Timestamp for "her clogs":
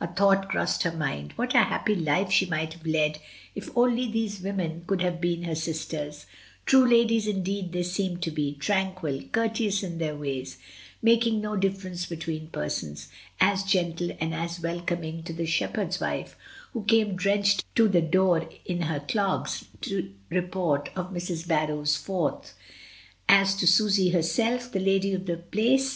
18.82-19.64